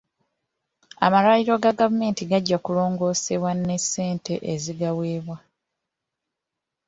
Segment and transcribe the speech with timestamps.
[1.05, 5.37] Amalwaliro ga gavumenti gajja kulongoosebwa ne ssente ezigaweebwa.